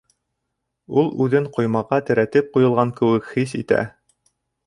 Ул 1.01 1.09
үҙен 1.25 1.45
ҡоймаға 1.57 2.01
терәтеп 2.09 2.49
ҡуйылған 2.55 2.95
кеүек 3.01 3.31
хис 3.35 3.57
итә. 3.63 3.85